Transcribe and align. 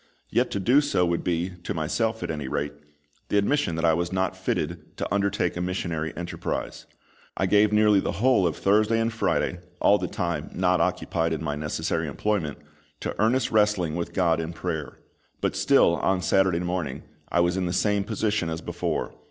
Yet 0.31 0.49
to 0.49 0.59
do 0.59 0.81
so 0.81 1.05
would 1.05 1.23
be, 1.23 1.51
to 1.61 1.75
myself 1.75 2.23
at 2.23 2.31
any 2.31 2.47
rate, 2.47 2.73
the 3.29 3.37
admission 3.37 3.75
that 3.75 3.85
I 3.85 3.93
was 3.93 4.11
not 4.11 4.35
fitted 4.35 4.97
to 4.97 5.13
undertake 5.13 5.55
a 5.55 5.61
missionary 5.61 6.11
enterprise. 6.17 6.87
I 7.37 7.45
gave 7.45 7.71
nearly 7.71 7.99
the 7.99 8.13
whole 8.13 8.47
of 8.47 8.55
Thursday 8.57 8.99
and 8.99 9.13
Friday 9.13 9.59
all 9.79 9.99
the 9.99 10.07
time 10.07 10.49
not 10.55 10.81
occupied 10.81 11.33
in 11.33 11.43
my 11.43 11.53
necessary 11.55 12.07
employment 12.07 12.57
to 13.01 13.15
earnest 13.21 13.51
wrestling 13.51 13.93
with 13.95 14.13
GOD 14.15 14.39
in 14.39 14.53
prayer. 14.53 14.97
But 15.39 15.55
still 15.55 15.97
on 15.97 16.23
Saturday 16.23 16.61
morning 16.61 17.03
I 17.29 17.41
was 17.41 17.55
in 17.55 17.67
the 17.67 17.71
same 17.71 18.03
position 18.03 18.49
as 18.49 18.59
before. 18.61 19.13